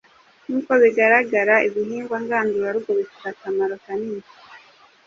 [0.45, 4.25] Nk’uko bigaragara, ibihingwa ngandurarugo bifite akamaro kanini,